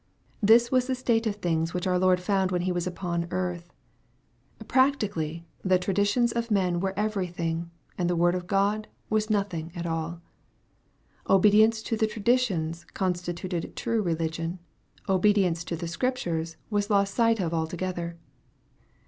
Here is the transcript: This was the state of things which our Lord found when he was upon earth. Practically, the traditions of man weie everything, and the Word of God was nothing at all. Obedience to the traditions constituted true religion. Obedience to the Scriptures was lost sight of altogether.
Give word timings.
This 0.41 0.71
was 0.71 0.87
the 0.87 0.95
state 0.95 1.27
of 1.27 1.35
things 1.35 1.75
which 1.75 1.85
our 1.85 1.99
Lord 1.99 2.19
found 2.19 2.49
when 2.49 2.61
he 2.63 2.71
was 2.71 2.87
upon 2.87 3.27
earth. 3.29 3.71
Practically, 4.67 5.45
the 5.63 5.77
traditions 5.77 6.31
of 6.31 6.49
man 6.49 6.81
weie 6.81 6.91
everything, 6.97 7.69
and 7.99 8.09
the 8.09 8.15
Word 8.15 8.33
of 8.33 8.47
God 8.47 8.87
was 9.11 9.29
nothing 9.29 9.71
at 9.75 9.85
all. 9.85 10.19
Obedience 11.29 11.83
to 11.83 11.95
the 11.95 12.07
traditions 12.07 12.83
constituted 12.95 13.75
true 13.75 14.01
religion. 14.01 14.57
Obedience 15.07 15.63
to 15.65 15.75
the 15.75 15.87
Scriptures 15.87 16.57
was 16.71 16.89
lost 16.89 17.13
sight 17.13 17.39
of 17.39 17.53
altogether. 17.53 18.17